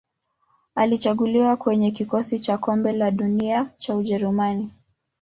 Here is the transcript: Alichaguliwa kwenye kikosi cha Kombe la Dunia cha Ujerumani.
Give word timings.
Alichaguliwa 0.75 1.55
kwenye 1.57 1.91
kikosi 1.91 2.39
cha 2.39 2.57
Kombe 2.57 2.91
la 2.91 3.11
Dunia 3.11 3.69
cha 3.77 3.95
Ujerumani. 3.95 4.71